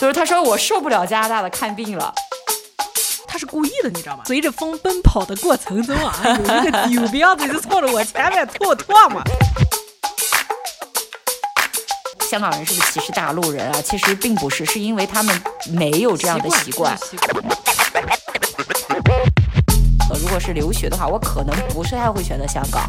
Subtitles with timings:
[0.00, 2.10] 就是他说我受不了加拿大的看病了。
[3.28, 4.24] 他是故意的，你知道吗？
[4.26, 9.22] 随着风奔跑的过程中啊， 有一个丢婊子就冲着我前面吐唾沫。
[12.30, 13.82] 香港人是不是歧视大陆人啊？
[13.82, 15.38] 其实并不是，是因为他们
[15.70, 16.96] 没有这样的习惯。
[16.98, 17.34] 习 惯
[20.18, 22.88] 如果是留学的话，我可能不是太会选择香港。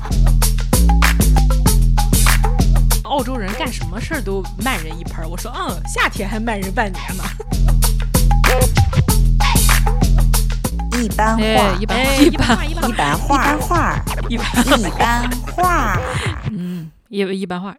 [3.11, 7.23] 澳洲人干什么事儿都慢人一拍，我说嗯，夏天还慢人半年呢。
[10.97, 11.43] 一般话，
[11.77, 15.99] 一般话，一般话，一般话，一般话，
[16.51, 17.75] 嗯，一一般话。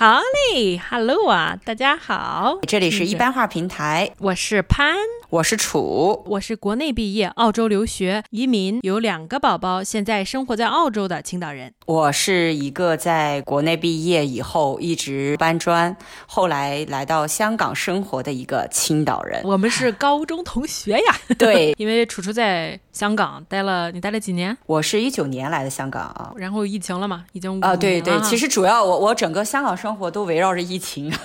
[0.00, 0.18] 好
[0.54, 4.96] 嘞，Hello 啊，大家好，这里是一般化平台，我是潘。
[5.28, 11.72] 我是楚，我是国内毕业、澳洲留学、移民，有两个宝宝，现在生活在澳洲的青岛人。
[11.86, 15.94] 我是一个在国内毕业以后一直搬砖，
[16.26, 19.42] 后来来到香港生活的一个青岛人。
[19.44, 21.14] 我们是高中同学呀。
[21.38, 24.56] 对， 因为楚楚在香港待了，你待了几年？
[24.66, 31.12] 我是一九年来的香港啊，然后疫情了嘛，已经啊，对对，其实主要我我整个香港生活都围绕着疫情。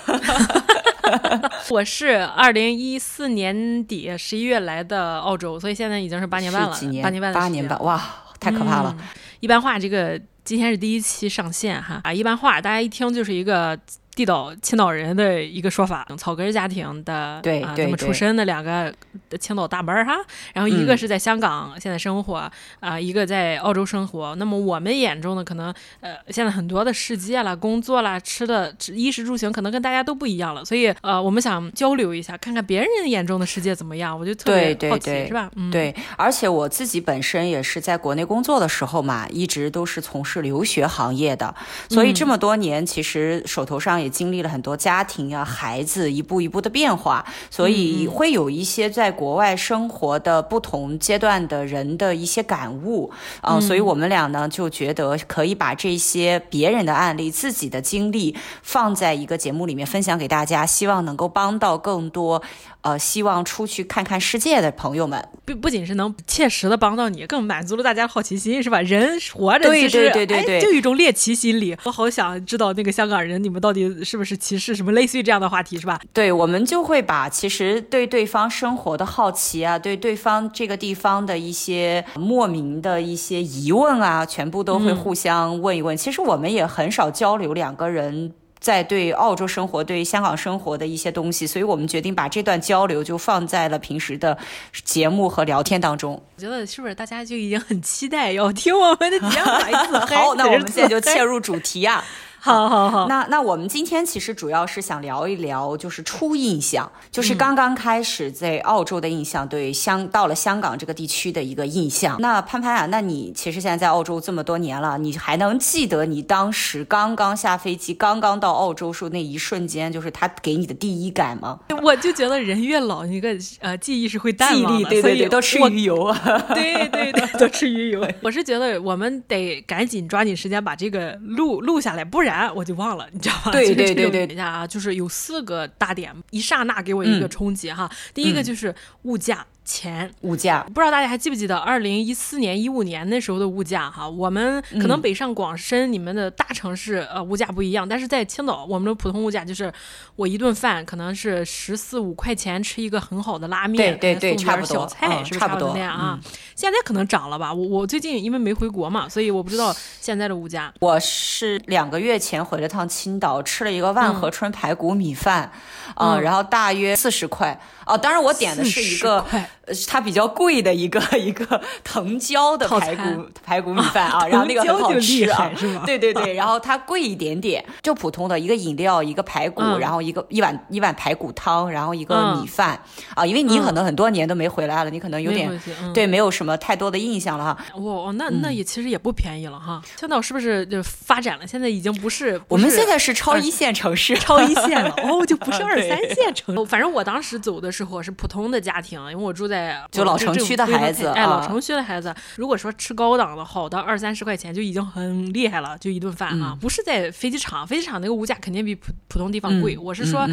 [1.69, 6.73] 我是二零一四年底十一月来的澳洲，所以现在已经是八年半了。
[6.73, 7.03] 几年？
[7.03, 7.33] 八年半。
[7.33, 8.02] 八年半，哇，
[8.39, 8.95] 太可怕了。
[8.97, 9.05] 嗯，
[9.39, 13.77] 一般话，这个今天是第一期上线哈啊，一般话大家一听就是一个。
[14.16, 18.94] 地道青岛人的一个说法，草根家庭的对啊，这么出身的两个
[19.39, 20.13] 青岛大妹儿哈，
[20.53, 22.49] 然后一个是在香港现在生活
[22.80, 24.33] 啊、一个在澳洲生活。
[24.35, 30.63] 那么我们眼中的可能呃，现在很多的世界啦、工作啦、吃的衣食住行，可能跟大家都不一样了。
[30.63, 34.17] 所以呃，我们想交流一下，看看别人眼中的世界怎么样。
[34.17, 35.52] 我就特别好奇，对对对是吧？
[35.55, 35.94] 嗯，对。
[36.16, 41.53] 而且我自己本身也是在国内工作的时候嘛，一直都是从事留学行业的，
[41.89, 44.75] 所以这么多年，其实手头上也经历了很多。
[44.75, 53.11] 家庭啊，孩子一步一步的变化，所以会有一些在国外生活的不同阶段的人的一些感悟
[53.41, 62.44] 啊、呃，所以我们俩呢就觉得可以把这些别人的案例、自己的经历放在一个节目里面分享给大家，希望能够帮到更多。
[62.81, 68.79] 呃，希望出去看看世界的朋友们，不不仅是能切实的帮到你，更满足了大家的好奇心，是吧？
[68.81, 71.75] 人活着其实对对对对对，就一种猎奇心理。
[71.83, 76.00] 我好想知道那个香港人，你们到底是不是歧视什么类似于这样的话题，是吧？
[76.11, 85.95] 对，我们就会把其实对对方生活的好奇啊，对对方这个地方的一些莫名的一些疑问啊，全部都会互相问一问。
[85.95, 88.33] 嗯、其实我们也很少交流两个人。
[88.57, 94.35] 在对澳洲生活、对香港生活的一些东西，所以我们决定把这段交流就放在了平时的
[94.83, 96.19] 节目和聊天当中。
[96.35, 99.51] 我觉得是不是大家就已经很期待要听我们的节目
[99.91, 100.07] 了？
[100.09, 102.03] 好，那我们现在就切入主题啊。
[102.45, 112.16] 好好好，那那我们今天其实主要是想聊一聊，就是初印象，就是刚刚开始在澳洲的印象，对香到了香港这个地区的一个印象。
[112.22, 121.57] 那潘潘啊，那你其实现在在澳洲这么多年了，你还能记得你当时刚刚下飞机，刚刚到澳洲时候那一瞬间，就是他给你的第一感吗？
[121.81, 128.07] 我就觉得人越老，那个呃记忆是会淡忘的，记忆力对对对，都吃鱼油啊，对对对， 都吃鱼油。
[128.22, 132.34] 我是觉得我们得赶紧抓紧时间把这个录录下来，不然。
[132.53, 133.51] 我就忘了，你知道吗？
[133.51, 137.90] 对对对对，等一下啊，就是有四个大点，一刹那给我一个冲击哈。
[138.13, 138.73] 第一个就是
[139.03, 139.46] 物价。
[139.65, 144.07] 钱物价，不知道大家还记不记得二零一四年一五年那时候的物价哈？
[144.07, 149.73] 我们可能北上广深你们的大城市、嗯、呃物价不一样，但是在青岛我们的普通物价就是
[150.15, 156.19] 我一顿饭可能是十四五块钱吃一个很好的拉面，对对对，送点小菜，差不多那样啊？
[156.21, 157.51] 嗯、现在可能涨了吧？
[157.51, 160.71] 我我最近因为没回国嘛，所以我不知道现在的物价。
[160.79, 165.51] 我是两个月前回了趟青岛，吃了一个万和春排骨米饭，
[165.95, 167.59] 啊、嗯呃，然后大约四十块。
[167.85, 169.23] 哦，当然我点的是一个，
[169.66, 175.51] 呃，它比较贵的一个 一个藤椒的排骨排骨米饭啊，啊，然后那个很好吃啊？
[175.85, 185.62] 对对对， 然后它贵一点点，就普通的一个饮料，一个排骨，嗯、然后一个一碗一碗排骨汤，然后一个米饭、嗯、啊，因为你可能很多年都没回来了，嗯、你可能有点
[185.94, 187.65] 对没有什么太多的印象了哈。
[187.75, 189.80] 哦，那那也其实也不便宜了哈。
[189.95, 191.45] 青、嗯、岛是不是就发展了？
[191.45, 196.65] 现在已经不是，不是我们现在是超一线城市，超一线 了哦，就不是二三线城市。
[196.65, 197.75] 反正我当时走的。
[197.75, 209.75] 时候是普通的家庭，因为我住在就老城区的孩子，哎，老城区的孩子，如果说吃高档的，好的二三十块钱就已经很厉害了，就一顿饭啊，嗯、不是在飞机场，飞机场那个物价肯定比普普通地方贵。
[209.75, 210.25] 嗯、我是说，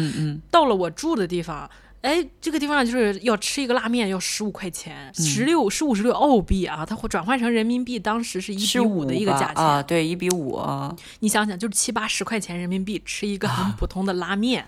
[0.49, 1.69] 到了我住的地方，
[2.01, 14.63] 哎，这个地方就是要吃一个拉面要十五块钱，十六十五十六澳币啊，它会转换成人民币，当时是一比五的一个价钱啊，对，一比五啊，你想想，就是七八十块钱人民币吃一个很普通的拉面。
[14.63, 14.67] 啊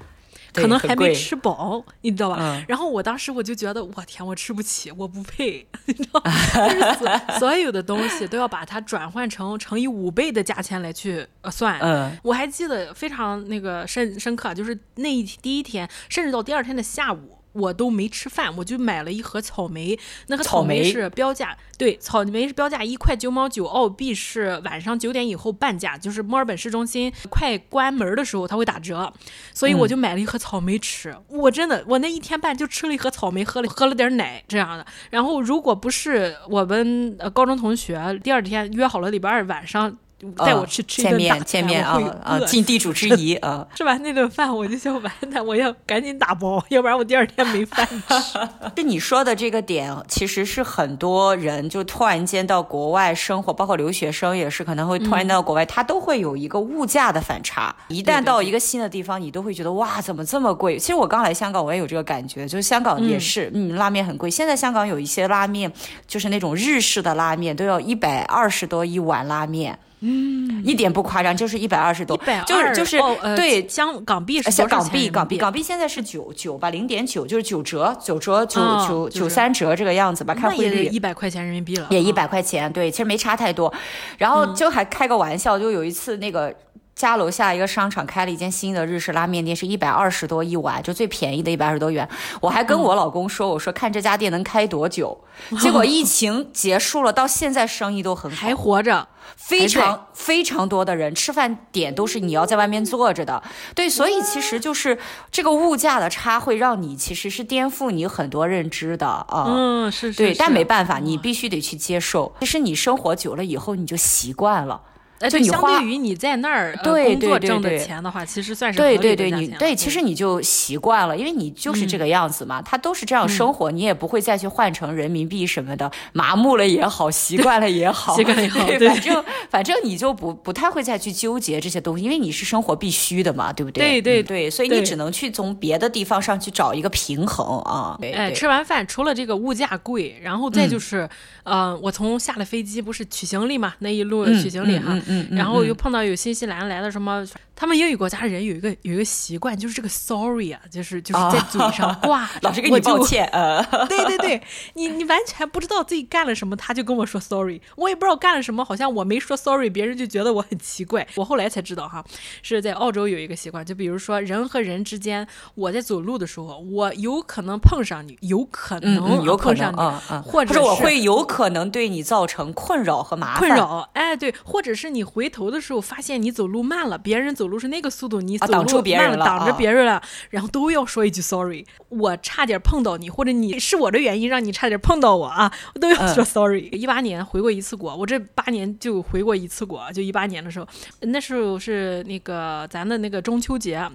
[0.56, 2.38] 可能还没吃饱，你知道吧？
[2.40, 6.31] 嗯、然后我当时我就觉得，我天，我吃不起，我不配， 你知道吗？
[7.40, 11.80] 所有的东西都要把它转换成乘以五倍的价钱来去算。
[11.80, 17.38] 嗯，我还记得非常那个深深刻，就是那一第一天，甚至到第二天的下午。
[17.56, 19.98] 我都没吃饭，我就买了一盒草莓，
[20.28, 29.12] 那个草莓是标价，对，草莓是标价一块九毛九澳币，是晚上九点以后半价，就是墨尔本市中心快关门的时候它会打折，
[29.54, 31.10] 所以我就买了一盒草莓吃。
[31.30, 34.86] 嗯、我真的，我那一天半就吃了一盒草莓，喝了喝了点奶这样的。
[35.10, 39.98] 然后如果不是我们呃高中同学，第二天约好了礼拜二晚上。
[40.38, 42.39] 带我去吃一顿大餐，见面见面啊啊！
[42.45, 43.67] 尽地主之谊 啊！
[43.75, 48.39] 吃完那顿饭，我就想完蛋，我要赶紧打包，要不然我第二天没饭吃。
[48.75, 57.75] 就你说的这个点，其实是很多人就突然间到国外生活，包括留学生也是，可能会突然到国外，他、嗯、都会有一个物价的反差。
[57.89, 60.79] 一旦到一个新的地方，你都会觉得哇，怎么这么贵？
[60.79, 64.31] 其实我刚来香港，我也有这个感觉，就是香港也是，嗯，嗯，拉面很贵。
[64.31, 65.71] 现在香港有一些拉面，
[66.07, 69.77] 就是那种日式的拉面，都要一百二十多一碗拉面。
[70.07, 72.16] 嗯，一点不夸张，就是一百二十多，
[72.46, 73.00] 就是就是、
[73.36, 74.80] 对，香港币是多少钱？
[74.80, 83.74] 港币港币港币现在是九九吧，零点九就是九折，九折九九九三折这个样子吧，看汇率一百块钱人民币了，也一百块钱，对，其实没差太多。
[84.19, 86.54] 然后就还开个玩笑，就有一次那个。
[86.95, 92.07] 家楼下一个商场开了一间新的日式拉面店，是一百二十多一碗，就最便宜的一百二十多元。
[92.39, 95.19] 我还跟我老公说，我说看这家店能开多久。
[95.59, 103.44] 结果疫情结束了，到现在生意都很好，还活着，非常非常多的人吃饭点都是你要在外面坐着的。
[103.75, 104.97] 对，所以其实就是
[105.30, 109.45] 这个物价的差会让你其实是颠覆你很多认知的啊。
[109.50, 110.18] 嗯，是是。
[110.18, 112.33] 对，但没办法，你必须得去接受。
[112.39, 114.80] 其实你生活久了以后，你就习惯了。
[115.29, 134.01] 就你相对于你在那儿工作挣的钱的话，其实算是对对对，你对，其实你就习惯了，因为你就是这个样子嘛，他都是这样生活，你也不会再去换成人民币什么的，麻木了也好，习惯了也好，习惯了也好， 反正反正你就不不太会再去纠结这些东西，因为你是生活必须的嘛，对不对？
[134.01, 137.97] 对对对，所以你只能去从别的地方上去找一个平衡啊。
[138.01, 141.09] 哎，吃完饭除了这个物价贵，然后再就是，
[141.44, 145.75] 呃，我从下了飞机不是取行李嘛，那一路取行李哈，然后又。
[145.75, 147.23] 碰到有新西兰来的什么，
[147.53, 153.27] 他们英语国家人有一个有一个习惯，就是这个 sorry 啊，就是就是在嘴上 挂，哦、老是跟你抱歉。
[153.33, 154.41] 呃， 对对对，
[154.73, 161.06] 你你完全不知道自己干了什么，他就跟我说 sorry，我也不知道干了什么，好像我没说 sorry，别人就觉得我很奇怪。
[161.15, 162.03] 我后来才知道哈，
[162.41, 173.39] 是在澳洲有一个习惯，就比如说人和人之间，我在走路的时候，我有可能碰上你，有可能、嗯嗯、有可能碰上你，嗯嗯、或者是我会有可能对你造成困扰和麻烦。
[173.39, 175.75] 困扰，哎，对，或者是你回头的时候。
[175.86, 180.01] 发现你走路慢了，别人走路是那个速度，你走路慢了，挡别人了，挡着别人了，
[180.31, 181.63] 然后都要说一句 sorry。
[181.89, 186.69] 我差点碰到你，或者你是我的原因让你差点碰到我啊，我都要说 sorry。
[186.71, 190.68] 一八年回过一次国，我这八年就回过一次国，就一八年的时候，
[191.01, 193.88] 那时候是那个咱的那个中秋节。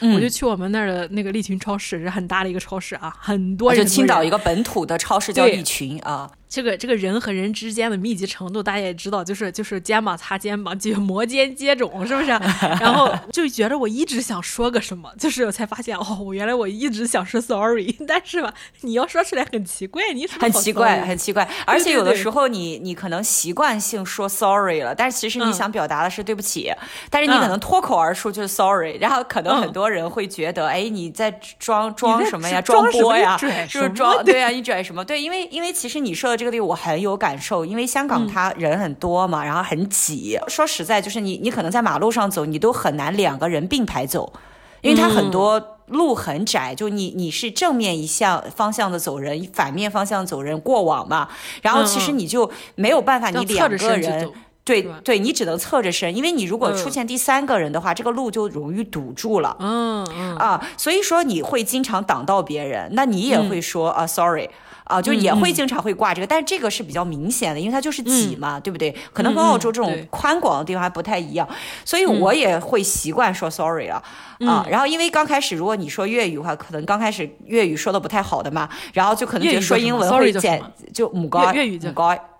[0.00, 3.82] 嗯、我就去我们那儿的那个利群超市，是很大的一个超市啊，很多人。
[3.82, 6.30] 就青岛一个本土的超市叫利群啊。
[6.48, 12.28] 这个这个人和人之间的密集程度，大家也知道，就是就是肩膀擦肩膀，就摩肩接踵，是不是？
[12.80, 21.46] 然后就觉得我一直想说个什么，就是我才发现哦，我原来我一直想说 sorry， 但是吧，你要说出来很奇怪，你很奇怪，很奇怪。
[21.66, 32.58] 而且有的时候你你可能习惯性说 sorry 了，但是其实你想表达的是对不起，嗯、但是你可能脱口而出就是 sorry，、嗯、然后可能很多人会觉得，哎，你在装装什么呀？
[32.62, 33.36] 装播呀？
[33.68, 34.50] 是不是装对呀、啊？
[34.50, 35.04] 你拽什么？
[35.04, 36.37] 对，因为因为其实你说的。
[36.38, 40.38] 这个地方我很有感受，因为香港它人很多嘛，嗯、然后很挤。
[40.46, 44.32] 说实在，就是你你可能在马路上走，你都很难两个人并排走，
[44.80, 51.28] 因为它很多路很窄，就你你是正面一向方向的走人，反面方向走人过往嘛。
[51.62, 54.30] 然后其实你就没有办法，你两个人
[54.64, 59.56] 对对，你只能侧着身，因为你如果出现第三个人的话，嗯、这个路就容易堵住了。
[59.60, 64.50] 嗯嗯啊，所以说你会经常挡到别人，那你也会说、嗯、啊，sorry。
[64.88, 68.94] 啊，就也会经常会挂这个，嗯、但是这个是比较明显的，因为它就是挤嘛，嗯、对不对？
[69.12, 74.02] 可能和澳洲这种宽广的地方还不太一样，嗯、所以我也会习惯说 sorry 了、
[74.40, 74.66] 嗯、啊。
[74.68, 80.60] 然后因为刚开始如果你说粤语的话，可能刚开始粤语说的不太好的嘛，然后就可能觉得说英文会简
[80.94, 81.94] 就母高，粤语就唔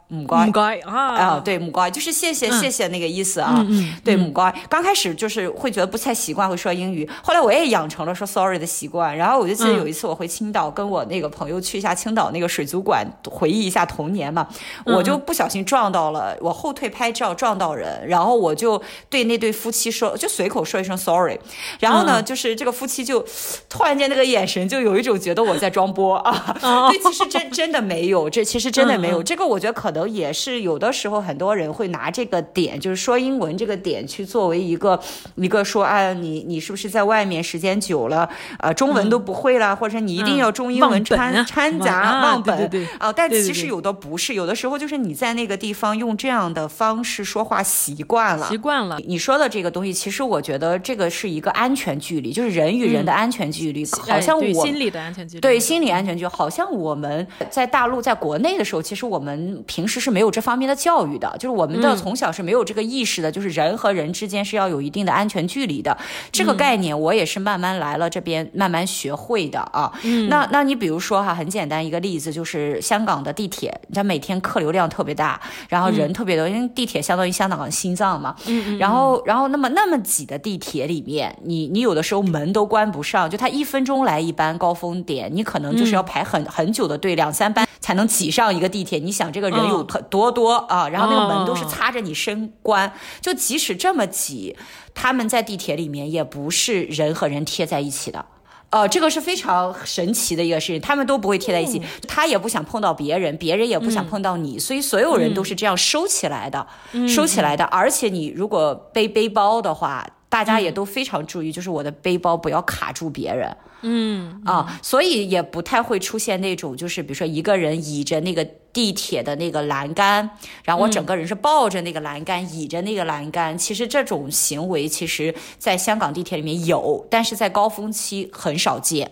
[0.09, 0.17] 该。
[0.17, 4.55] 唔该，唔该啊，啊，对，母乖，就是谢谢、嗯、谢谢那个意思啊，嗯嗯、对，母乖。
[4.69, 9.15] 刚开始就是会觉得不太习惯会说英语，后来我也养成了说 sorry 的习惯。
[9.15, 14.49] 然后我就记得有一次我回青岛，跟我那个朋友去一下青岛那个水族馆，回忆一下童年嘛，
[14.87, 21.39] 我就不小心撞到了，我后退拍照撞到人，然后我就对那对夫妻说，就随口说一声 sorry，
[21.81, 23.23] 然后呢，就是这个夫妻就
[23.69, 26.57] 突然间那个眼神就有一种觉得我在装播啊，
[26.91, 29.98] 对，其实真真的没有，这其实真的没有，这个我觉得可能。
[30.07, 34.99] 也是有的时候，很多人会拿这个点，就是说英文这个点，去作为一个
[35.37, 38.29] 一个说，啊，你你是不是在外面时间久了，
[38.61, 43.13] 呃，中文都不会了，或者你一定要中英文掺掺杂忘本对对对啊？
[43.13, 48.99] 但其实有的不是，有的时候就是你在那个地方用这样的方式说话习惯了，习惯了。
[49.07, 65.97] 你说的这个东西，其实我觉得这个是一个安全距离，就是人与人的安全距离，好像我心理的安全距离，对心理安全距离，好像我们在大陆在国内的时候，其实我们平时是没有这方面的教育的，就是我们的从小是没有这个意识的，就是人和人之间是要有一定的安全距离的。
[66.31, 69.91] 这个概念我也是慢慢来了这边慢慢学会的啊。
[70.29, 78.35] 那那你比如说哈，很简单一个例子，就是香港的地铁，它每天客流量特别大，然后人特别多，因为地铁相当于香港的心脏嘛。
[78.79, 87.67] 然后然后那么那么挤的地铁里面，你你有的时候门都关不上，就它一分钟来一班高峰点，你可能就是要排很很久的队，两三班。
[87.81, 90.89] 才能挤上一个地铁，你想这个人有多多啊？
[90.89, 94.57] 然后那个门都是擦着你身关，就即使这么挤，
[94.95, 98.25] 他们在地铁里面也不是人和人贴在一起的，
[98.71, 106.67] 呃，这个是非常神奇的一个事情，他们都不会贴在一起，他也不想碰到别人，别人也不想碰到你，所以所有人都是这样收起来的，
[107.09, 107.65] 收起来的。
[107.65, 113.57] 而且你如果背背包的话，大家也都非常注意，就是我的背包不要卡住别人。
[113.83, 120.29] 嗯啊，所以也不太会出现那种，就是比如说一个人倚着那个地铁的那个栏杆，
[120.65, 123.57] 然后我整个人是抱着那个栏杆，倚着那个栏杆。
[123.57, 129.11] 其实这种行为，其实在香港地铁里面有，但是在高峰期很少见。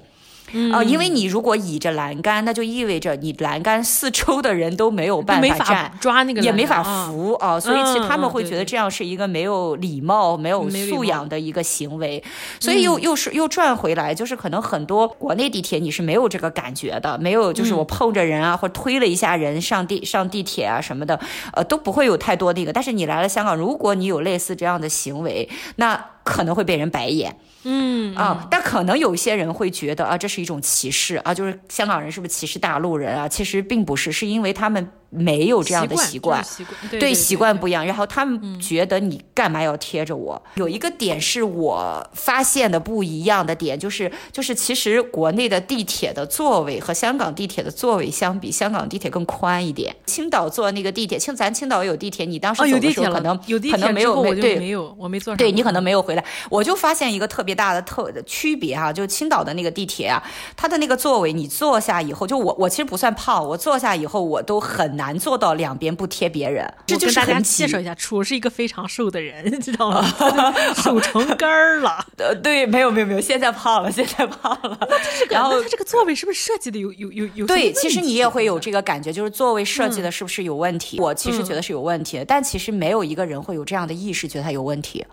[0.73, 7.61] 啊、呃，因为你如果倚着栏杆，那就意味着你栏杆四周的人都没有办法站，法抓那个，也没法扶啊、呃。
[7.61, 12.23] 所以其实他们会觉得这样是一个没有礼貌、嗯、没有素养的一个行为。
[12.61, 21.19] 所以又又是又转回来，就是可能很多国内地铁你是没有这个感觉的，没有就是我碰着人啊，嗯、或者推了一下人上地上地铁啊什么的，
[21.53, 22.73] 呃，都不会有太多那个。
[22.73, 27.35] 但是你来了香港，如果你有类似这样的行为，那可能会被人白眼。
[27.63, 33.29] 嗯啊，但可能有些人会觉得啊，这是一种歧视啊，就是香港人是不是歧视大陆人啊？
[33.29, 34.91] 其实并不是，是因为他们。
[35.11, 37.87] 没有这样的习惯，习惯对，习惯不一样。
[37.87, 40.41] 然后他们觉得你干嘛要贴着我？
[40.55, 49.95] 嗯、有一个点是我发现的不一样的点，就是就是其实国内的地铁的座位和香港地铁的座位相比，香港地铁更宽一点。
[50.07, 56.25] 青岛坐那个地铁，青咱青岛有地铁，你当时走的时候可能、哦、有地铁可能没有对没有我没坐上，对你可能没有回来。
[56.51, 60.23] 我就发现一个特别大的特的区别哈、啊，就青岛的那个地铁啊，
[60.57, 65.97] 它的那个座位，你坐下以后，就我我其实不算胖，我坐下以后我都很难做到两边。
[65.97, 70.05] 不贴别人，这就是大家介绍一下，楚是一个非常瘦的人， 知道吗？
[70.77, 72.05] 瘦成干儿了。
[72.19, 74.77] 呃，对，没有没有没有，现在胖了，现在胖了。
[74.91, 77.47] 那这个，然后他这个座位是不是设计的有有有有？
[77.47, 80.99] 对，其实你也会有这个感觉，就是座位设计的是不是有问题？
[80.99, 85.07] 嗯、我其实觉得是有问题的，但其实没有一个人会有这样的意识，觉得他有问题。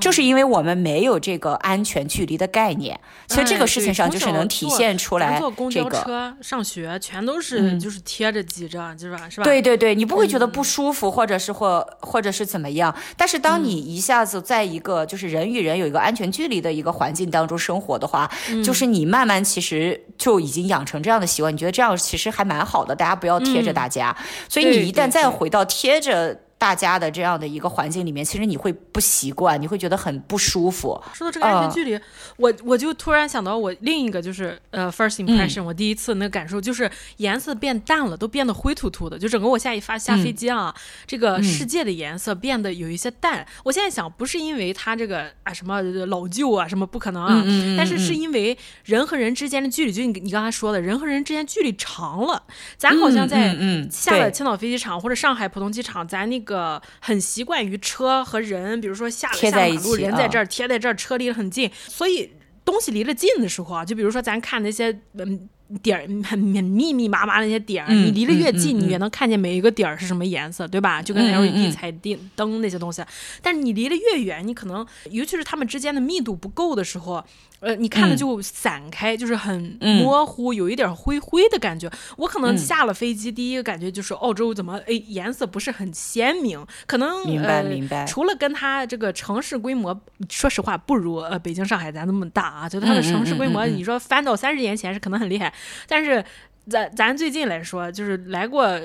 [0.00, 5.38] 就是因为我们没有这个安全距离的概念，其实这个事情上就是能体现出来。
[5.38, 9.28] 坐公交车上学全都是就是贴着挤着，是吧？
[9.28, 9.44] 是吧？
[9.44, 12.94] 对对对，你不会觉得不舒服，或者是或或者是怎么样？
[13.16, 18.30] 但是当你一下子在一个就是人与人有一个安全距离的一个环境当中生活的话，
[18.64, 24.16] 就是你慢慢其实就已经养成这样的习惯，你觉得这样其实还蛮好的，大家不要贴着大家。
[24.48, 26.40] 所以你一旦再回到贴着。
[26.58, 31.00] 大家的这样的一个环境里面，其实你会不习惯，你会觉得很不舒服。
[31.14, 32.02] 说到这个安全距离，呃、
[32.36, 39.16] 我我就突然想到我另一个就是呃 first impression，、嗯、我第一次那个感受就是颜色变淡了，都变得灰突突的。
[39.16, 43.38] 就整个我下一发下飞机啊，嗯、这个世界的颜色变得有一些淡。
[43.38, 47.44] 嗯、我现在想，不是因为它这个啊什么老旧啊什么不可能啊，
[47.76, 52.42] 但是是因为人和人之间的距离，就你你刚才说的，人和人之间距离长了。
[52.76, 53.56] 咱好像在
[53.88, 56.47] 下了青岛飞机场或者上海浦东机场，咱那个。
[56.48, 62.32] 个很习惯于车和人，比如说下了下马路，人在这儿贴在这儿，车离得很近，所以
[62.64, 65.48] 东西离得近的时候啊，就比如说咱看那些嗯。
[65.82, 71.02] 点儿很很密密麻麻的那些点儿，嗯、你离得越近，嗯嗯、你越能看见每一个点儿是什么颜色，对吧？
[71.02, 73.02] 就跟 LED 彩电灯那些东西。
[73.42, 77.22] 但是你离得越远，你可能尤其是它们之间的密度不够的时候，
[77.60, 81.90] 呃，你看的就散开，就是很模糊，有一点灰灰的感觉。
[82.16, 86.64] 我可能下了飞机，第一个感觉就是澳洲怎么哎颜色不是很鲜明？
[86.86, 88.06] 可能明白明白。
[88.06, 95.52] 除了跟它这个城市规模，说实话不如呃北京、上海咱那么大啊，就它的城市规模，你说翻到三十年前是可能很厉害。
[95.86, 96.24] 但是，
[96.68, 98.78] 咱咱最近来说，就是来过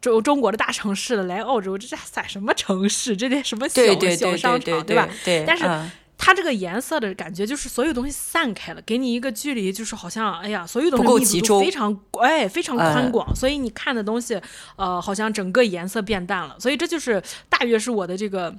[0.00, 3.16] 中中国的大城市的，来澳洲，这算什么城市？
[3.16, 3.82] 这点什么小
[4.16, 5.08] 小商场，对吧？
[5.24, 5.44] 对。
[5.46, 5.64] 但是
[6.18, 14.40] 它这个颜色的感觉，就是所有东西散开了，给你一个距离，就是好像哎呀，所有东西密度都非常哎非常宽广，所以你看的东西，
[14.76, 16.56] 呃，好像整个颜色变淡了。
[16.58, 18.54] 所以这就是大约是我的这个。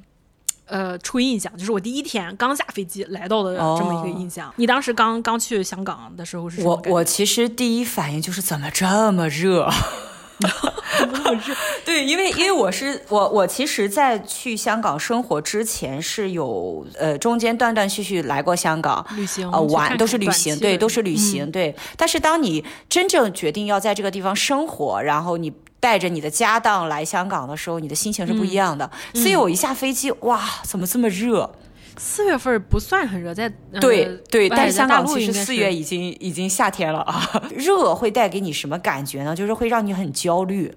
[0.65, 4.49] 呃，初印象就是我第一天刚下飞机来到的这么一个印象。
[4.49, 6.81] 哦、你当时刚刚去香港的时候是什么？
[6.85, 9.69] 我我其实第一反应就是怎么这么热？
[11.85, 21.75] 对，因为因为我是我我其实，在去香港生活之前是有呃中间断断续续来过香港旅行呃玩都是旅行，对，都是旅行，嗯、对。
[21.97, 25.53] 但是当你真正决定要在这个地方生活，然后你。
[25.83, 28.89] 带着你的家当来香港的时候，你的心情是不一样的。
[29.15, 31.51] 嗯、所以我一下飞机，哇，怎么这么热？
[31.97, 37.29] 四月份不算很热，在对、呃、对，哎、但是香港其实四月已经已经夏天了啊。
[37.53, 39.35] 热会带给你什么感觉呢？
[39.35, 40.73] 就是会让你很焦虑、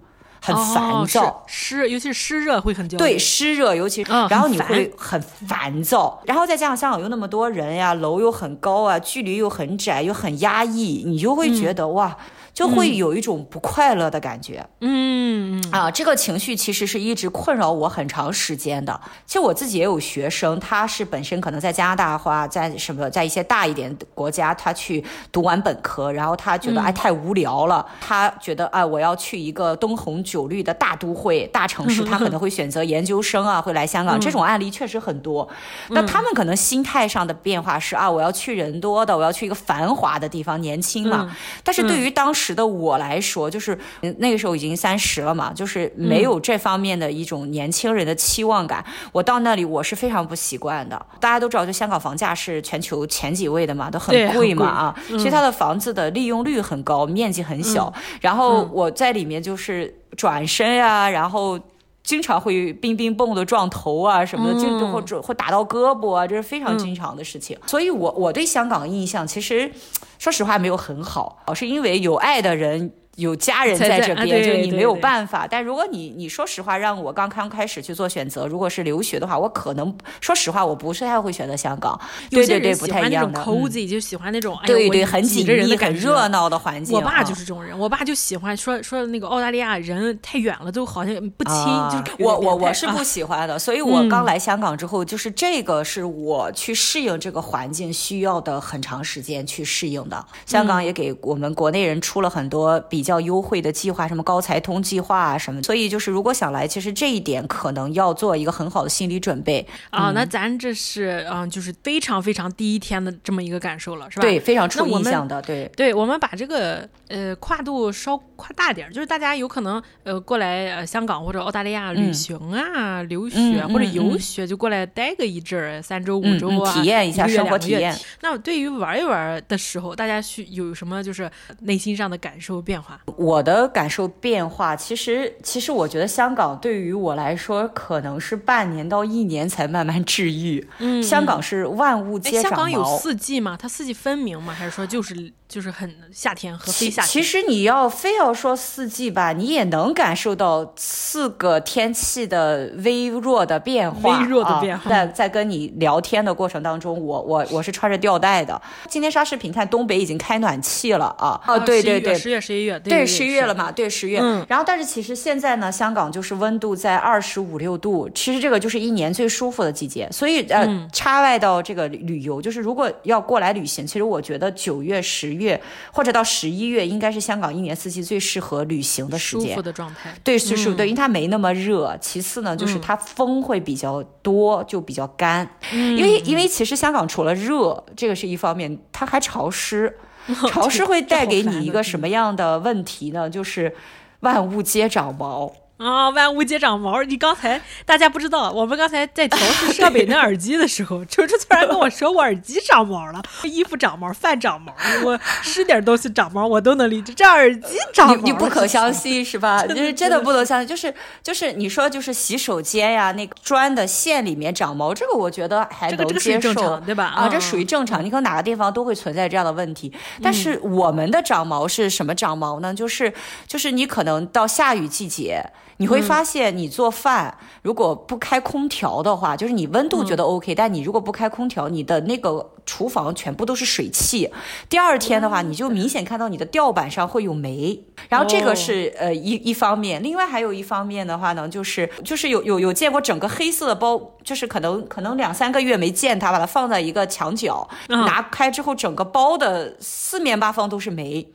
[0.47, 2.99] 很烦躁，哦、湿，尤其是湿热会很焦虑。
[2.99, 12.17] 对，湿热尤其，嗯、然后你会很烦躁，然后再加上香港又那么多人呀，楼又很高啊，距离又很窄，又很压抑，你就会觉得、嗯、哇。
[12.57, 18.99] 就会有一种不快乐的感觉，嗯啊，这个情绪其实是一直困扰我很长时间的。
[19.27, 34.19] 其实我自己也有学生，他是本身可能在加拿大或在什么，在一些大一点的国家，他去读完本科，然后他觉得哎太无聊了，他觉得哎我要去一个灯红酒绿的大都会、大城市，他可能会选择研究生啊，会来香港。
[34.19, 35.47] 这种案例确实很多。
[35.91, 41.37] 那他们可能心态上的变化是啊，我要去人多的，我要去一个繁华的地方，年轻嘛。
[41.63, 42.46] 但是对于当时。
[42.47, 43.77] 时的我来说，就是
[44.19, 48.85] 那个时候已经三十了嘛，就是没有这方面的一种年轻人的期望感。
[48.87, 51.07] 嗯、我到那里我是非常不习惯的。
[51.19, 54.97] 大家都知道，就香港房价是全球前几位的嘛，都很贵嘛啊。
[55.09, 57.93] 其实它的房子的利用率很高，嗯、面积很小。
[58.21, 61.59] 然后我在里面就是转身呀、啊，然后。
[62.07, 67.59] 经常会冰冰蹦的撞头啊什么的，就就会会打到胳膊啊，这是非常经常的事情。
[67.61, 69.69] 嗯、所以我我对香港的印象其实，
[70.19, 72.93] 说实话没有很好，是因为有爱的人。
[73.17, 75.47] 有家人在这边，就你没有办法。
[75.51, 81.99] 但如果你你说实话，让我刚刚开始去做选择，如果是留学的话，我可能说实话，我不是太会选择香港。
[82.31, 83.41] 对对对，不太一样的。
[83.41, 86.95] cozy 就喜欢那种，对对，很紧密、很热闹的环境。
[86.95, 91.55] 我爸就是这种人，我爸就喜欢说说那个澳大利亚人太远了，都好像不亲。
[91.91, 100.23] 就是我我我是不喜欢的，所以 我刚来香港之后，就是这个是我去适应这个环境需要的很长时间去适应的。
[100.45, 103.06] 香港也给我们国内人出了很多比。
[103.07, 110.11] 比较优惠的计划，什么高才通计划啊什么，所以就是如果想来，其实这一点可能要做一个很好的心理准备啊。
[110.11, 114.23] 那咱这是嗯，就是非常非常第一天的这么一个感受了，是吧？
[114.23, 115.71] 对，非常出印象的，对。
[115.77, 127.97] 对，我们把这个呃跨度稍跨大点，就是大家有可能呃过来呃香港或者澳大利亚旅行啊、嗯、留学、嗯、或者游学，就过来待个一阵儿，三周五周啊，体验一下生活体验。
[128.23, 132.96] 那对于玩一玩的时候，大家需有什么就是内心上的感受变化？
[133.17, 140.67] 我的感受变化，其实其实我觉得香港对于我来说，可能是半年到一年才慢慢治愈。
[140.79, 142.49] 嗯，香港是万物皆长毛。
[142.51, 143.57] 香港有四季吗？
[143.61, 144.53] 它四季分明吗？
[144.53, 147.09] 还是说就是就是很夏天和非夏天？
[147.09, 154.19] 其实你要非要说四季吧，你也能感受到四个天气的微弱的变化。
[154.19, 154.91] 微弱的变化。
[154.91, 158.61] 啊、在在跟你聊天的过程当中，我我我是穿着吊带的。
[158.89, 161.41] 今天刷视频看东北已经开暖气了啊！
[161.47, 162.99] 哦、啊，对对对，十月十一月，对。
[162.99, 163.71] 对十一月了嘛？
[163.71, 164.19] 对十月。
[164.21, 164.45] 嗯。
[164.49, 170.09] 然后，但是其实现在呢，香港就是温度在二十五六度，其实这个就是一年最舒服的季节。
[170.11, 175.61] 所以呃，嗯、插外到这个旅游，就是如果要过来旅行，其实我觉得九月、十月
[175.93, 179.51] 或者到十一月，应该是香港一年四季最适合旅行的时间。
[179.51, 180.15] 舒服的状态。
[180.25, 180.77] 对，是舒服。
[180.77, 181.97] 对，因为它没那么热。
[182.01, 185.49] 其次呢，就是它风会比较多，就比较干。
[185.73, 185.97] 嗯。
[185.97, 189.97] 因为因为其实香港除了热，这个是一方面，它还潮湿。
[190.49, 193.29] 潮湿会带给你一个什么 样的问题呢？
[193.31, 193.75] 就是
[194.21, 197.03] 万物皆长毛啊，万物皆长毛！
[197.03, 204.73] 你刚才大家不知道，我们刚才在调试 设备那耳机的时候，秋秋突然跟我说我耳机长毛了，衣服长毛，饭长毛，
[205.05, 209.65] 我吃点东西长毛我都能理解，这耳机长毛你，你不可相信是吧？
[209.69, 217.05] 就是真的不能相信，就是就是你说就是洗手间呀，那个砖的线里面长毛，这个我觉得还能接受，这个、对吧？
[217.05, 219.93] 啊，这属于正常，你可能哪个地方都会存在这样的问题。
[220.23, 222.73] 但是我们的长毛是什么长毛呢？
[222.73, 223.13] 就是
[223.47, 225.45] 就是你可能到下雨季节。
[225.79, 234.31] 你会发现，你做饭如果不开空调的话，就是你温度觉得 OK，但你如果不开空调，你的那个厨房全部都是水汽。
[234.69, 237.79] 第二天的话，你就明显看到你的吊板上会有霉。
[238.09, 251.27] 然后这个是呃一一方面，另外还有一方面的话呢，就是就是有有有见过整个黑色的包，就是可能可能两三个月没见它，把它放在一个墙角，拿开之后，整个包的四面八方都是霉。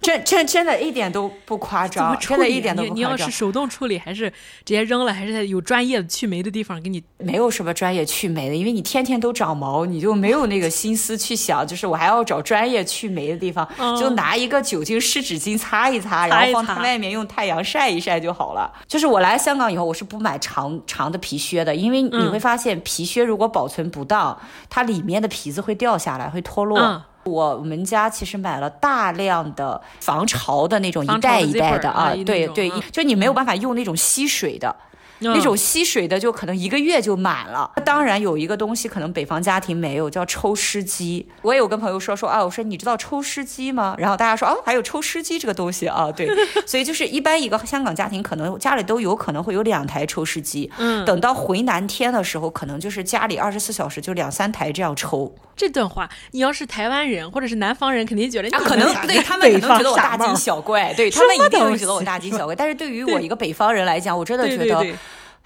[0.00, 2.96] 真真真的一点都不夸张，真的一点都不夸张。
[2.96, 7.02] 你要是手动处理，还是直接扔了，还是在有专业的去霉的地方给你？
[7.18, 18.72] 没有什么专业去霉的，因为你天天都长毛，你就没有那个心思去想，就是我还要找专业去霉的地方，嗯、就拿一个酒精湿纸巾擦一擦，然后放在外面用太阳晒一晒就好了。
[18.86, 26.78] 就是我来香港以后，我是不买长长的皮靴的，因为你会发现皮靴如果保存不当，嗯、它里面的皮子会掉下来，会脱落。
[26.78, 34.74] 嗯我们家其实买了大量的防潮的那种一袋一袋的啊，对对，就你没有办法用那种吸水的。
[35.20, 37.70] 那种吸水的就可能一个月就满了。
[37.84, 41.26] 当然有一个东西可能北方家庭没有，叫抽湿机。
[41.42, 43.94] 我也有跟朋友说说啊，我说你知道抽湿机吗？
[43.98, 46.28] 然后大家说哦，还有抽湿机这个东西啊，对。
[46.66, 50.70] 所以就是一般一个香港家庭可能家里都有可能会有两台抽湿机。
[50.78, 51.04] 嗯。
[51.04, 55.34] 等到回南天的时候，可能就是家里二十四小时就两三台这样抽。
[55.56, 62.54] 这段话，你要是台湾人或者是南方人，肯定觉得啊，可能对他们可能觉得我大惊小怪，对他们一定会觉得我大惊小怪。
[62.54, 64.86] 但是对于我一个北方人来讲，我真的觉得。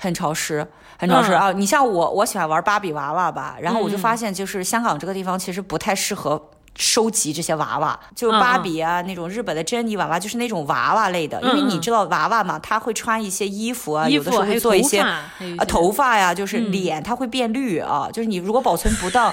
[0.03, 0.67] 很潮湿，
[0.99, 1.53] 很潮湿、嗯、啊！
[1.53, 15.31] 你像我，我喜欢玩芭比娃娃吧，然后我就发现，就是香港这个地方其实不太适合收集这些娃娃，就芭比啊、嗯、那种日本的珍妮娃娃，就是那种娃娃类的，嗯、因为你知道娃娃嘛，他会穿一些衣服啊，服有的时候会做一些啊
[15.69, 19.33] 头发呀，就是脸它会变绿啊，嗯、就是你如果保存不当，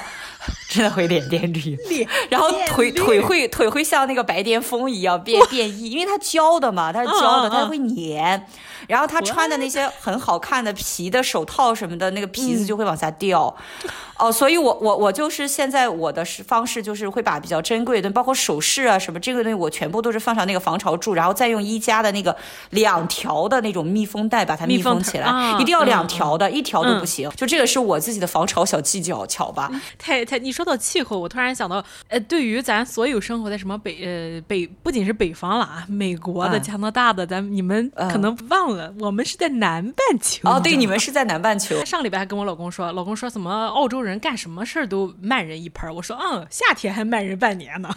[0.70, 8.46] 真的会脸变绿，脸然后腿腿会腿会像那个白癜风一样变变异，因为它胶的嘛，它是胶的，它会粘。
[8.90, 13.56] 然后他穿的那些很好看的皮的手套什么的，那个皮子就会往下掉。
[13.84, 22.36] 嗯、哦，所以我我我就是现在我的方式就是会把比较珍贵的，包括首饰啊什么这个东西，我全部都是放上那个防潮柱，然后再用宜家的那个
[22.72, 27.30] 两条的那种密封袋把它密封起来，啊、一定要两条的，嗯、一条都不行。
[27.30, 29.72] 嗯、就这个是我自己的防潮小技巧，巧吧？
[30.00, 38.79] 太太，你说到气候，我突然想到，呃，对于咱所有生活在什么北呃北，不仅是北方了啊，美国的、加拿大的，咱你们可能忘了。
[39.00, 41.84] 我们是在南半球哦，对，你们是在南半球。
[41.86, 45.94] 上礼拜还跟我老公说，老公说怎么澳洲人干什么事儿都慢人一拍儿。
[45.94, 47.90] 我说，嗯，夏天还慢人半年呢。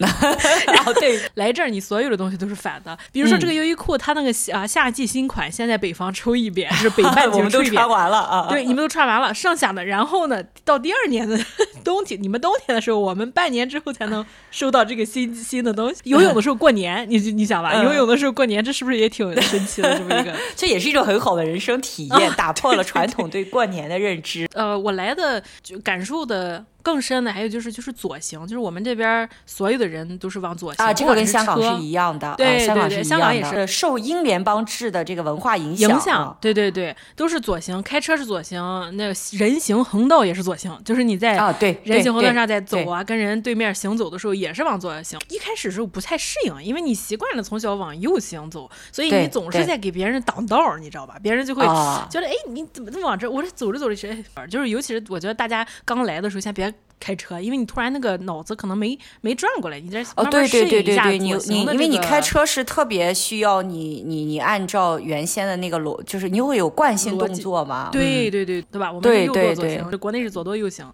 [0.66, 11.38] 然后对，来这儿你所有的东西都是反的，比如说这个优衣库，它那个啊夏季新款，先在北方抽一遍， 就是北半球抽一遍，穿完了啊，对，你们都穿完了，剩下的，然后呢，到第二年的
[11.84, 16.00] 冬天，你们冬天的时候，我们半年之后才能收到这个新新的东西。
[16.04, 20.34] 游泳的时候过年，你你想吧，游泳的时候过年，这是不是也挺神奇的这么一个？
[20.56, 24.48] 这也是一种很好的人生体验，打破了传统对过年的认知。
[24.54, 26.64] 呃，我来的就感受的。
[26.82, 38.62] 更深的还有就是就是左行，就是我们这边所有的人都是往左行啊，这个跟香港是一样的，对对对，香港也是受英联邦制的这个文化影响，影响，对对对，都是左行，开车是左行，
[38.96, 45.18] 那个人行横道也是左行，就是你在啊对人行横道上在走啊，跟人对面行走的时候也是往左行。
[45.28, 51.16] 一开始时候不太适应，因为你习惯了从小往右行走，所以你总是在给别人挡道，你知道吧？
[51.22, 51.64] 别人就会
[52.08, 53.30] 觉得哎，你怎么这么往这？
[53.30, 54.24] 我这走着走着谁？
[54.48, 56.69] 就是尤其是我觉得大家刚来的时候，先别。
[57.00, 60.04] 开车，因为你突然那个脑子可能没没转过来，你在。
[60.16, 67.88] 哦，对对对对对，你你因为你开车是特别需要你你你按照原先的那个逻，就是你会有惯性动作嘛？
[67.90, 68.92] 对对对，对吧？
[68.92, 70.86] 我们是右舵左行，国内是左舵右行。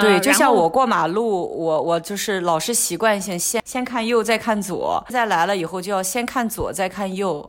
[0.00, 1.24] 对，就像我过马路，
[1.56, 7.48] 我我就是老是习惯性先先看右再看左，再来了以后就要先看左再看右。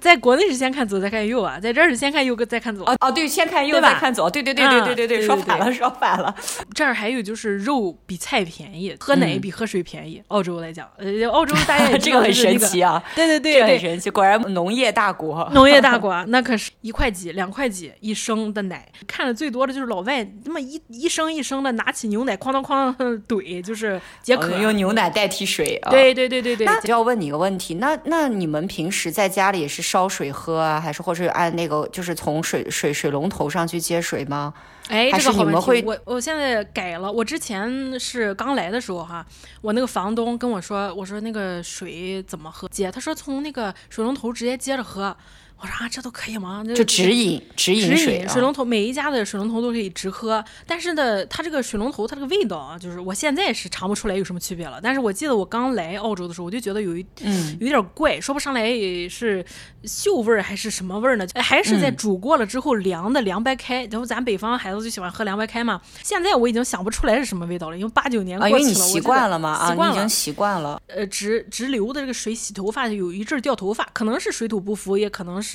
[0.00, 2.84] 在国内是先看左再看右啊，在这儿是先看右再看左。
[2.88, 6.34] 哦哦，对，先看右再看左，对对对对对对对，说反了说反了。
[6.74, 10.22] 这儿还有就是肉比菜便宜，喝奶比喝水便宜。
[10.28, 15.46] 澳洲来讲，呃，澳洲大家也 这个很神奇啊，对对对，很神奇，果然农业大国。
[15.52, 25.78] 农业大国，那可是一块几两块几一升的奶，看的最多的就是老外那么一一升一升的拿起牛奶哐当哐当怼，就是解渴，用牛奶代替水。
[25.90, 26.64] 对对对对对。
[26.64, 29.89] 那就要问你一个问题，那那你们平时在家里也是？
[29.90, 34.54] 烧水喝啊，还是或者按那个就是从水水水龙头上去接水吗？
[34.88, 35.80] 哎，还是你们会？
[35.80, 36.00] 这个好。
[36.04, 39.26] 我我现在改了，我之前是刚来的时候哈，
[39.60, 42.92] 我那个房东跟我说，我说那个水怎么喝接？
[42.92, 45.16] 他说从那个水龙头直接接着喝。
[45.60, 46.64] 我说啊，这都可以吗？
[46.74, 54.80] 就直饮直饮水，水龙头每一家的水龙头都可以直喝，但是呢，它这个水龙头它这个味道啊，就是我现在是尝不出来有什么区别了。
[54.82, 58.70] 但是我记得我刚来澳洲的时候，我就觉得有一嗯有点怪，说不上来
[59.08, 59.44] 是
[59.84, 61.26] 锈味儿还是什么味儿呢？
[61.34, 65.80] 还是在煮过了之后凉的凉白开，然后咱北方孩子就喜欢喝凉白开嘛。
[66.02, 70.80] 现在我已经想不出来是什么味道了，因为八九年过去了，啊、因为你习惯了嘛，习惯了，啊、你已经习惯了。
[70.86, 75.49] 呃，直直流的这个水洗头发有一阵掉头发，可能是水土不服，也可能是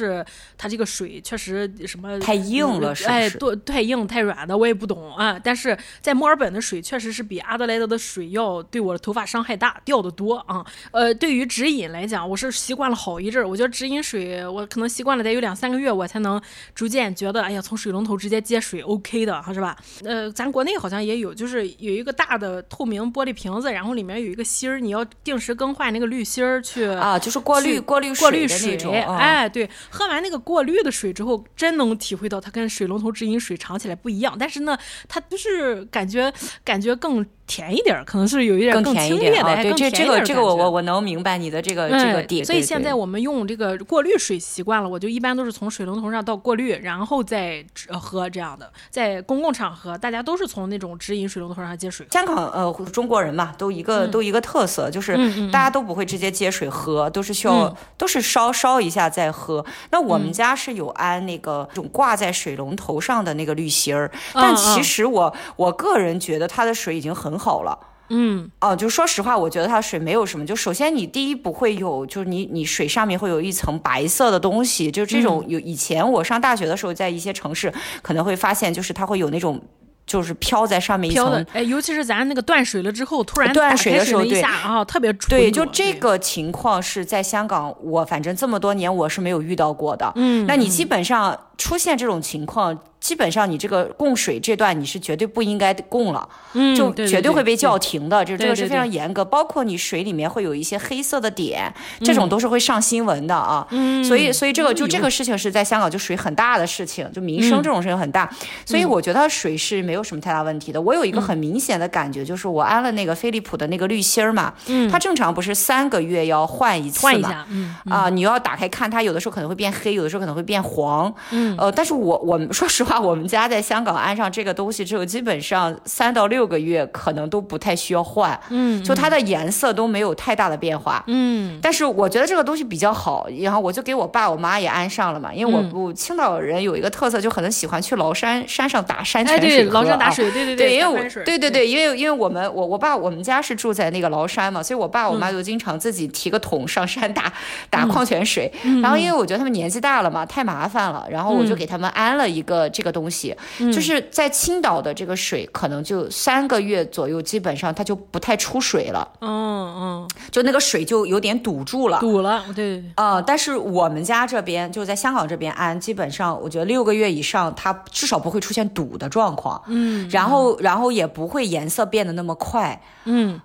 [0.58, 0.70] 它。
[0.76, 5.40] 这个水确实什么太硬了，是是哎，多太硬太软的我也不懂啊。
[5.42, 10.66] 但是在墨尔本的水确实是比阿德莱德的水要对我的头发伤害大，掉的多啊。
[10.92, 13.48] 呃，对于直饮来讲，我是习惯了好一阵儿。
[13.48, 16.42] 我觉得直饮水，我可能习惯了得有两三个月，我才能
[16.74, 19.78] 逐渐觉得，哎呀，从水龙头直接接水 OK 的，是吧？
[20.04, 28.76] 呃，咱国内好像也有，就是有一个大的透明玻璃瓶子，然后里面有一个芯儿，你要定时更换那个滤芯儿去啊，就是过滤过滤过滤水。
[29.06, 34.36] 哎，对，喝完那个过滤的水之后，真能体会到它跟水龙头直饮水尝起来不一样。
[34.40, 37.26] 但是呢，它就是感觉感觉更。
[37.48, 42.44] 甜一点，可能是有一点更清冽的，哦、对，这这个这个我我我能明白你的这个、嗯、这个点。
[42.44, 48.72] 所以现在我们用这个过滤水习惯了，我就一般都是从水龙头上倒过滤，然后再喝这样的。
[48.90, 52.06] 在公共场合，大家都是从那种直饮水龙头上接水。
[52.12, 55.16] 香港呃，中国人嘛，都一个、嗯、都一个特色，就是
[55.52, 59.64] 大家都不会直接接水喝，嗯、都是需要、嗯、都是烧烧一下再喝。
[59.92, 67.78] 那我们家是有安那个这种挂在水龙头上的那个滤芯儿，嗯、但其实我、嗯、我个人觉得它的水已经很好了，
[68.10, 70.46] 嗯，哦，就说实话，我觉得它水没有什么。
[70.46, 79.62] 就首先你第一不会有，就是你你水上面会有一层白色的东西，就这种有以前我上大学的时候，在一些城市可能会发现，就是它会有那种。
[80.08, 90.12] 就是飘在上面一层，哎，尤其是咱那个断水了之后，突然断水的时候，一下啊，特别对，就这个情况是在香港，我反正这么多年我是没有遇到过的。
[90.14, 99.24] 嗯，那你基本上出现这种情况，基本上你这个供水这段你是绝对不应该供了，嗯，就绝对会被叫停的，就这个是非常严格。
[99.24, 103.68] 包括你水里面会有一些黑色的点，这种都是会上新闻的啊。
[103.70, 108.28] 嗯，所以所以这个就这个事情是在香港就属于很大的事情，就民生这种事情很大。
[108.66, 110.82] 所以我觉得水是没有什么太大问题的。
[110.82, 139.86] 我有一个很明显的感觉，就是我安了那个飞利浦的那个滤芯儿嘛，嗯，它正常不是三个月要换一次嘛，嗯啊，你要打开看，它有的时候可能会变黑，有的时候可能会变黄，嗯，呃，但是我我们说实话，我们家在香港安上这个东西之后，基本上三到六个月可能都不太需要换，嗯，就它的颜色都没有太大的变化，嗯，但是我觉得这个东西比较好，然后我就给我爸我妈也安上了嘛，因为我我青岛人有一个特色，就可能喜欢去崂山山上打山泉水喝。
[139.96, 147.32] 打水，对对对，对因为我对对对，因为因为我们我我爸我们家是住在那个崂山嘛，所以我爸我妈就经常自己提个桶上山打
[147.70, 148.52] 打矿泉水。
[148.82, 153.36] 然后因为我觉得他们年纪大了嘛，太麻烦了，然后我就给他们安了一个这个东西，
[153.74, 159.08] 就是在青岛的这个水可能就三个月左右，基本上它就不太出水了。
[159.22, 162.00] 嗯嗯，就那个水就有点堵住了。
[162.00, 162.84] 堵了，对。
[162.96, 169.62] 啊，但是我们家这边就在香港这边安，基本上我觉得六个月以上，它至少不会出现堵的状况。
[169.68, 172.82] 嗯，然后，然后也不会颜色变得那么快。
[173.06, 173.40] 嗯，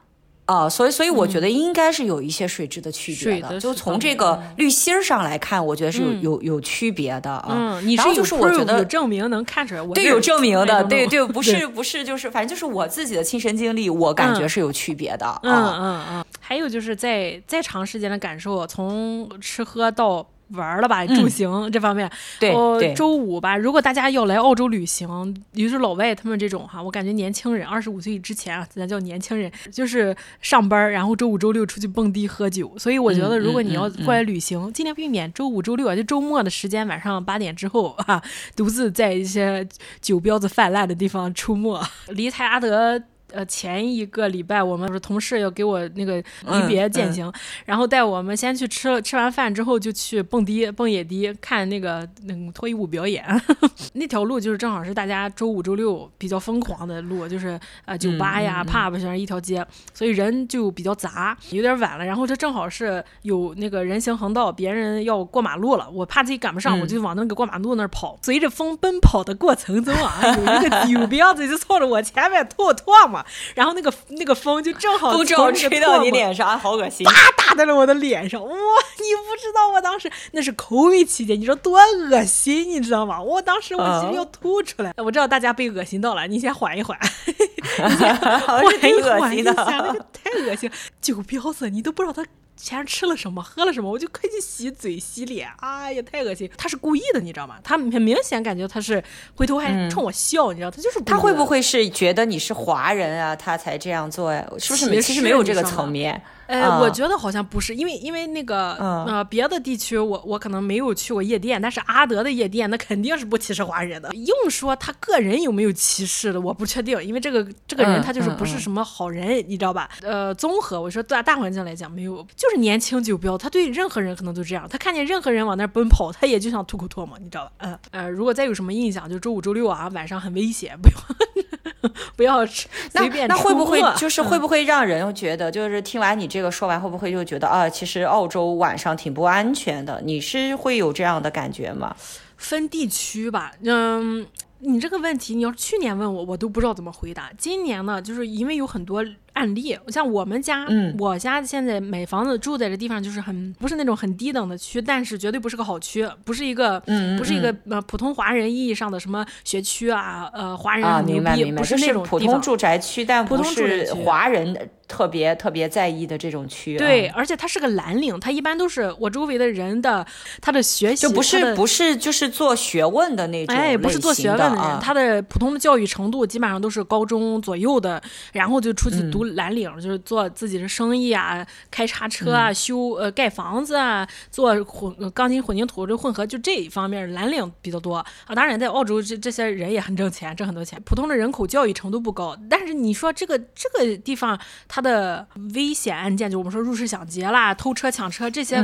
[0.51, 3.61] 啊，所以，所以我觉得应该是有一些水质的区别的。
[3.61, 7.49] 就从这个滤芯上来看，我觉得是有有有区别的啊。
[7.51, 15.41] 嗯，你是就是我觉得有证明能看出来，对，有证明的，对对，不是不是，就是反正就是我自己的亲身经历，我感觉是有区别的。
[15.45, 20.27] 嗯嗯嗯，还有就是在再长时间的感受，从吃喝到。
[20.53, 23.57] 玩了吧，住行这方面，对，周五吧。
[23.57, 25.09] 如果大家要来澳洲旅行，
[25.53, 32.77] 尤其是老外他们这种哈，我感觉年轻人二十五岁之前啊，咱叫年轻人，就是上班，然后周五、周六出去蹦迪喝酒。
[32.79, 38.23] 所以我觉得，如果你要过来旅行，尽量避免周五、周六啊，就周末的时间，晚上八点之后啊，
[38.57, 39.67] 独自在一些
[40.01, 41.81] 酒标子泛滥的地方出没。
[42.09, 43.01] 离台阿德。
[43.33, 46.17] 呃，前一个礼拜我们不是同事要给我那个
[46.47, 47.35] 离别践行，嗯嗯、
[47.67, 53.25] 然后带我们先去吃了，吃完饭之后就去蹦迪、蹦野迪，看那个那个脱衣舞表演。
[53.95, 59.65] 那条路就是正好是大家周五、周六比较疯狂的路，就是呃酒吧呀、嗯、pub 像一条街，
[59.95, 61.37] 所以人就比较杂。
[61.51, 68.19] 有点晚了，然后这正好是有那个人行横道，别人要过马路了，我怕自己赶不上，嗯、我就往那个过马路那儿跑。
[68.23, 73.20] 随着风奔跑的过程中啊， 有一个酒标子就冲着我前面吐唾沫。
[73.21, 78.51] 嘛，然后那个那个风就正好正好吹到你脸上，好恶心，啪打在了我的脸上，哇！
[78.51, 83.21] 你不知道我当时那是 COVID 期间，你说多恶心，你知道吗？
[83.21, 92.25] 我当时我心里要吐出来，我知道大家被恶心到了，你先缓一缓， 你先缓一缓一下，那个太恶心了，酒标子你都不知道他。
[92.63, 95.49] 前吃了什么，喝了什么，我就快去洗嘴洗脸。
[95.59, 96.51] 哎呀，太恶心！
[96.57, 97.57] 他是故意的，你知道吗？
[97.65, 99.03] 他很明显感觉他是
[99.35, 104.45] 回头还冲我笑，嗯、你知道，他就是他会不会是觉得你是华人啊，他才这样做呀？
[104.59, 105.03] 是不是？
[105.03, 106.23] 其实没有这个层面。
[106.51, 108.75] 哎，我觉得好像不是，因为因为那个
[109.07, 114.11] 呃别的地区我我可能没有去过夜店，但是阿德的夜店那肯定是不歧视华人的。
[114.15, 119.89] 硬说他个人有没有歧视的，我不确定，因为这个这个人他就是不是什么好人，你知道吧？
[120.03, 127.53] 呃，综合我说大大环境来讲，没有，就是年轻酒标，他对任何人可能都这样，他看见任何人往那奔跑，他也就想吐口唾沫，你知道吧？
[127.59, 136.40] 嗯呃，如果再有什么印象，就周五周六啊晚上很危险，不要 不要吃随便那那会不会就是会不会让人觉得就是听完你这个。
[136.41, 140.01] 这个说完会不会就觉得啊，其实澳洲晚上挺不安全的？
[140.03, 141.95] 你是会有这样的感觉吗？
[142.39, 144.27] 分地区吧，嗯，
[144.61, 147.31] 你这个问题，你要去年问我，我都不知道怎么回答。
[147.37, 149.05] 今年呢，就是因为有很多。
[149.33, 166.77] 案例，像我们家，嗯，我家现在买房子住在这地方，就是很不是那种很低等的区，但是绝对不是个好区，不是一个，嗯，不是一个呃普通华人意义上的什么学区啊，呃，华人啊，明白明白，不是那种普通住宅区，但不是华人特别特别在意的这种区。
[166.77, 170.05] 对，而且它是个蓝领，它一般都是我周围的人的
[170.41, 179.20] 他的学习就不是不是就是做学问的那种，哎，不是做学问的人，他的普通的教育程度基本上都是高中左右的，然后就出去读。
[179.25, 188.35] 蓝领就是做自己的生意啊，开叉车啊，修呃盖房子啊，做混钢筋混凝土这混合，就这一方面蓝领比较多啊。
[188.35, 190.81] 当然，在澳洲这这些人也很挣钱，挣很多钱。
[190.85, 198.57] 普通的人口教育程度不高，但是你说这个这个地方它的危险案件，就我们说入室抢劫啦、偷车抢车这些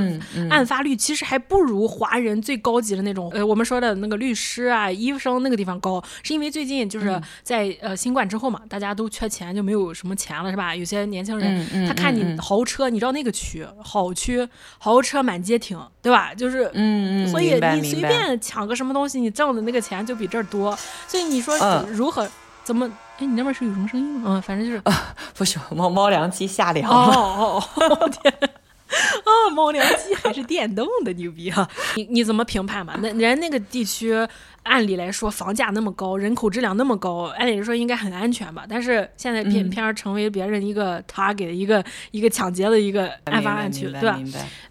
[0.51, 10.46] 案发率，其实还不如华人最高级的那种呃我们说的那个律师啊、医生那个地方高，是因为最近就是在呃新冠之后嘛，大家都缺钱，就没有什么钱了。
[10.51, 10.75] 是吧？
[10.75, 14.47] 有些年轻人，他看你豪车，嗯、你知道那个区好区，
[14.79, 16.33] 豪车满街停，对吧？
[16.35, 20.77] 就是，嗯嗯，所以你随便抢个什么东西，你挣的那个钱就比这儿多。
[21.07, 21.57] 所以你说
[21.91, 22.31] 如何、嗯、
[22.65, 22.87] 怎么？
[23.19, 24.37] 哎，你那边是有什么声音吗？
[24.37, 27.15] 嗯，反正就是，啊、 不是猫猫粮机下凉了。
[27.15, 28.33] 哦哦哦天！
[29.25, 31.69] 啊，猫粮机还是电动的，牛逼哈！
[31.97, 32.95] 你你怎么评判嘛？
[33.01, 34.15] 那人那个地区。
[34.67, 38.67] 按理来说，房价那么高，人口质量那么高，按理说应该很安全吧？
[38.69, 44.21] 但是现在偏偏成为别人一个 target 一个一个抢劫的一个案发案区，对吧？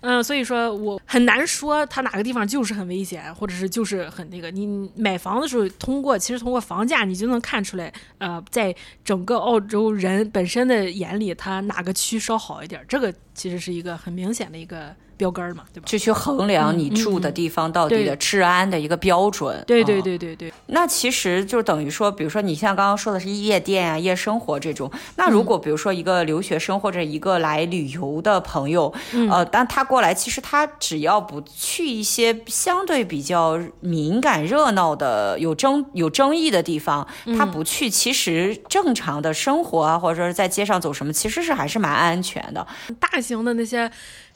[0.02, 4.52] 嗯，所以说我很难说他哪个地方就是很危险，或者是就是很那个。
[4.52, 14.96] 你买房的时候，通过其实通过房价你就能看出来，呃，在整个澳洲人本身的眼里，他哪个区稍好一点，这个其实是一个很明显的一个。
[15.18, 15.86] 标杆嘛，对吧？
[15.86, 19.64] 就去衡量你住的地方到底的治安的一个标准。
[19.66, 20.54] 对对对对对。
[20.68, 24.92] 那其实就等于说，比如说你像刚刚说的是夜店啊、夜生活这种。
[25.16, 42.66] 那如果比如说一个留学生或者一个来旅游的朋友，嗯、呃，但他过来，其实他只要不去一些相对比较敏感、热闹的、有争有争议的地方，他不去，其实正常的生活啊，或者说是在街上走什么，其实是还是蛮安全的。
[43.00, 43.90] 大型的那些。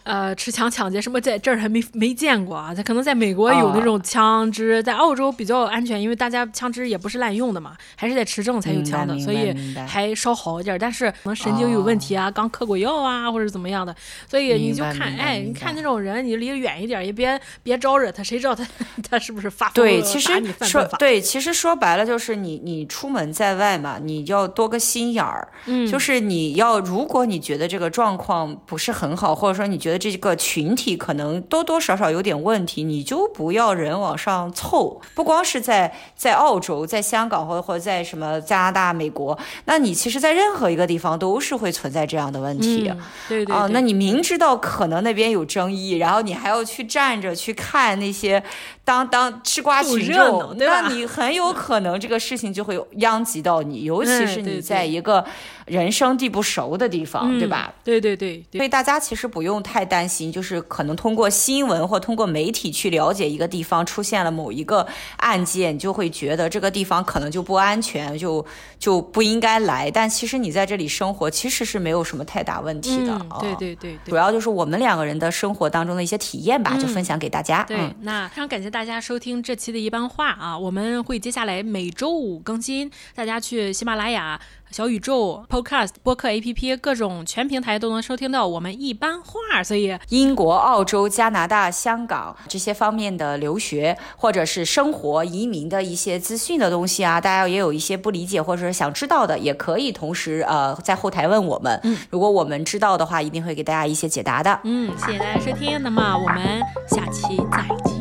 [0.09, 2.73] 呃，持枪抢劫什么，在这儿还没没见过啊？
[2.73, 9.53] 他可能在美国有那种枪支，在澳洲比较安全，因为大家枪支也不是滥用的嘛，还是得持证才有枪的，所以
[9.87, 10.75] 还稍好一点。
[10.79, 13.95] 但是可能神经有问题啊，刚嗑过药啊，或者怎么样的，
[14.27, 18.65] 所以你就看，哎，你看那种人，你离得远一点，也别别招惹他，谁知道他
[19.07, 29.98] 他是不是发疯对，其实说对，其实说白了就是你你出门在外嘛，你要多个心眼儿，嗯，就是你要如果你觉得这个状况不是很好，或者说你觉得。
[29.99, 35.01] 这个群体可能多多少少有点问题，你就不要人往上凑。
[35.13, 42.87] 不光是在在澳洲，在香港或者或者在什么加拿大、美国，那你其实，在任何一个地方都是会存在这样的问题。
[42.89, 43.55] 嗯、对对、对。
[43.55, 48.41] 哦，那你明知道可能那边有争议，然后你还要去站着去看那些
[48.89, 55.25] 当当吃瓜群众，那你很有可能这个事情就会殃及到你，尤其是你在一个
[55.65, 57.73] 人生地不熟的地方，嗯、对吧？
[57.83, 58.41] 对对对。
[58.53, 59.89] 所以大家其实不用太。
[59.89, 64.85] 担心就是可能通过新闻或通过媒体去了解一个地方出现了某一个
[65.17, 68.45] 案件，你就会觉得这个地方可能就不安全，就
[68.77, 69.89] 就不应该来。
[69.89, 73.13] 但其实你在这里生活，其实是没有什么太大问题的。
[73.13, 77.63] 嗯、对对对，对，主要就是我们两个人的生活当中的一些体验吧，嗯、就分享给大家。
[77.63, 84.39] 对，嗯、那非常感谢大家收听这期的一般话啊，我们会接下来每周五更新，大家去喜马拉雅。
[84.71, 89.63] 小宇宙、Podcast、播客 APP 各种全平台都能收听到我们一般话。
[89.63, 101.79] 所以，英国、澳洲、加拿大、香港这些方面的留学或者是生活移民的一些资讯的东西啊，大家也有一些不理解或者是想知道的，也可以同时呃在后台问我们。
[101.83, 104.59] 嗯，如果我们知道的话，一定会给大家一些解答的。
[104.65, 107.98] 嗯，谢谢大家收听，那么我们下期再见。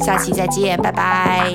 [0.00, 1.46] 下期再见，拜拜。